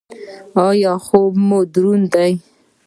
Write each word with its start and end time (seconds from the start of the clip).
ایا 0.67 0.93
خوب 1.05 1.31
مو 1.47 1.59
دروند 1.73 2.07
دی؟ 2.13 2.31